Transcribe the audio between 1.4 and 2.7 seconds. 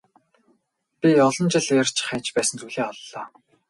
жил эрж хайж байсан